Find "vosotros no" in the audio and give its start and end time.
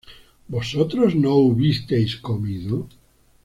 0.53-1.33